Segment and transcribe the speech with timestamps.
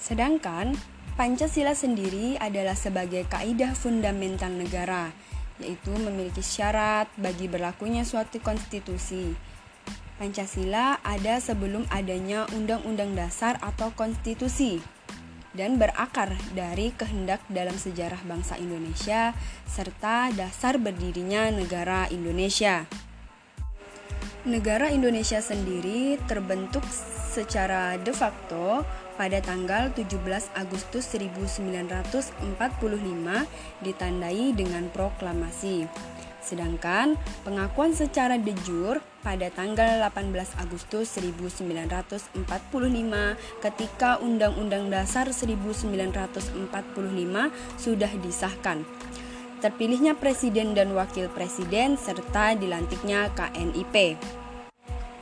[0.00, 0.74] Sedangkan
[1.20, 5.12] Pancasila sendiri adalah sebagai kaidah fundamental negara,
[5.60, 9.36] yaitu memiliki syarat bagi berlakunya suatu konstitusi.
[10.16, 14.80] Pancasila ada sebelum adanya undang-undang dasar atau konstitusi
[15.54, 19.34] dan berakar dari kehendak dalam sejarah bangsa Indonesia
[19.66, 22.86] serta dasar berdirinya negara Indonesia.
[24.46, 26.80] Negara Indonesia sendiri terbentuk
[27.30, 28.88] secara de facto
[29.20, 30.16] pada tanggal 17
[30.56, 32.40] Agustus 1945
[33.84, 35.84] ditandai dengan proklamasi.
[36.40, 42.34] Sedangkan pengakuan secara de jure pada tanggal 18 Agustus 1945
[43.60, 46.72] ketika Undang-Undang Dasar 1945
[47.76, 48.88] sudah disahkan
[49.60, 54.16] terpilihnya presiden dan wakil presiden, serta dilantiknya KNIP.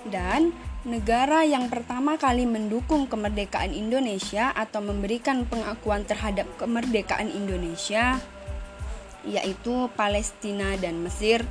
[0.06, 0.54] Dan
[0.86, 8.16] negara yang pertama kali mendukung kemerdekaan Indonesia atau memberikan pengakuan terhadap kemerdekaan Indonesia
[9.26, 11.42] yaitu Palestina dan Mesir,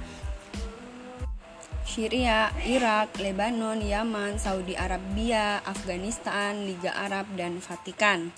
[1.87, 8.35] Syria, Irak, Lebanon, Yaman, Saudi Arabia, Afghanistan, Liga Arab, dan Vatikan.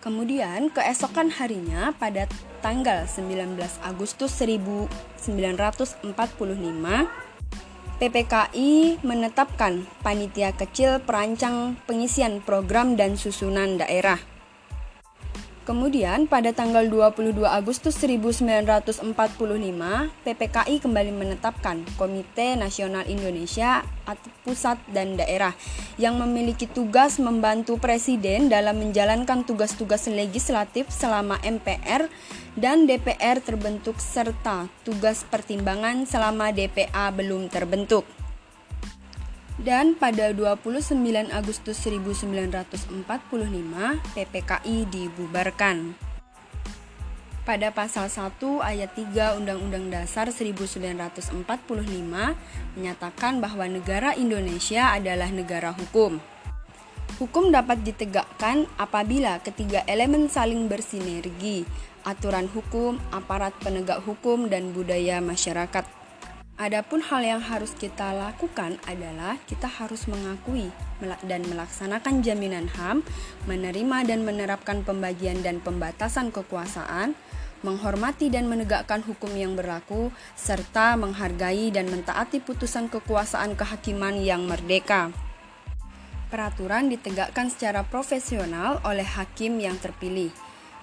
[0.00, 2.24] Kemudian keesokan harinya pada
[2.64, 6.00] tanggal 19 Agustus 1945
[8.00, 14.16] PPKI menetapkan panitia kecil perancang pengisian program dan susunan daerah
[15.60, 19.04] Kemudian pada tanggal 22 Agustus 1945,
[20.24, 25.52] PPKI kembali menetapkan Komite Nasional Indonesia atau pusat dan daerah
[26.00, 32.08] yang memiliki tugas membantu presiden dalam menjalankan tugas-tugas legislatif selama MPR
[32.56, 38.08] dan DPR terbentuk serta tugas pertimbangan selama DPA belum terbentuk
[39.60, 40.96] dan pada 29
[41.28, 42.88] Agustus 1945
[44.16, 45.92] PPKI dibubarkan.
[47.44, 51.34] Pada pasal 1 ayat 3 Undang-Undang Dasar 1945
[52.76, 56.20] menyatakan bahwa negara Indonesia adalah negara hukum.
[57.18, 61.68] Hukum dapat ditegakkan apabila ketiga elemen saling bersinergi,
[62.08, 65.99] aturan hukum, aparat penegak hukum, dan budaya masyarakat
[66.60, 70.68] Adapun hal yang harus kita lakukan adalah kita harus mengakui
[71.24, 73.00] dan melaksanakan jaminan HAM,
[73.48, 77.16] menerima dan menerapkan pembagian dan pembatasan kekuasaan,
[77.64, 85.16] menghormati dan menegakkan hukum yang berlaku, serta menghargai dan mentaati putusan kekuasaan kehakiman yang merdeka.
[86.28, 90.28] Peraturan ditegakkan secara profesional oleh hakim yang terpilih.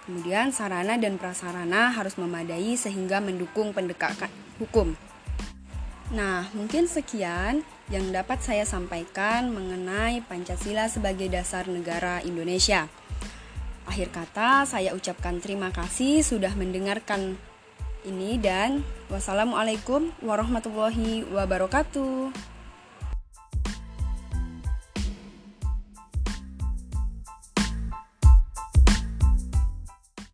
[0.10, 4.98] Kemudian sarana dan prasarana harus memadai sehingga mendukung pendekatan hukum.
[6.08, 12.88] Nah, mungkin sekian yang dapat saya sampaikan mengenai Pancasila sebagai dasar negara Indonesia.
[13.84, 17.36] Akhir kata, saya ucapkan terima kasih sudah mendengarkan
[18.08, 22.57] ini dan wassalamualaikum warahmatullahi wabarakatuh.